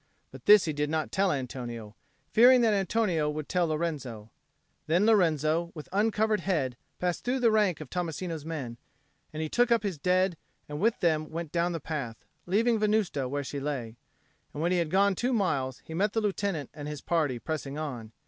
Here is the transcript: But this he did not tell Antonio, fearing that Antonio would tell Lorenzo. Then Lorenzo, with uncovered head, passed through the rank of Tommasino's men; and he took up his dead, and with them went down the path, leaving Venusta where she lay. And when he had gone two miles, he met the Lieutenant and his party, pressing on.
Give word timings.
But 0.31 0.45
this 0.47 0.65
he 0.65 0.73
did 0.73 0.89
not 0.89 1.11
tell 1.11 1.31
Antonio, 1.31 1.95
fearing 2.31 2.61
that 2.61 2.73
Antonio 2.73 3.29
would 3.29 3.47
tell 3.47 3.67
Lorenzo. 3.67 4.31
Then 4.87 5.05
Lorenzo, 5.05 5.69
with 5.75 5.87
uncovered 5.91 6.39
head, 6.39 6.75
passed 6.97 7.23
through 7.23 7.39
the 7.39 7.51
rank 7.51 7.79
of 7.79 7.87
Tommasino's 7.91 8.43
men; 8.43 8.77
and 9.31 9.43
he 9.43 9.47
took 9.47 9.71
up 9.71 9.83
his 9.83 9.99
dead, 9.99 10.37
and 10.67 10.79
with 10.79 10.99
them 11.01 11.29
went 11.29 11.51
down 11.51 11.71
the 11.71 11.79
path, 11.79 12.17
leaving 12.47 12.79
Venusta 12.79 13.29
where 13.29 13.43
she 13.43 13.59
lay. 13.59 13.95
And 14.53 14.63
when 14.63 14.71
he 14.71 14.79
had 14.79 14.89
gone 14.89 15.13
two 15.13 15.33
miles, 15.33 15.83
he 15.85 15.93
met 15.93 16.13
the 16.13 16.21
Lieutenant 16.21 16.71
and 16.73 16.87
his 16.87 17.01
party, 17.01 17.37
pressing 17.37 17.77
on. 17.77 18.11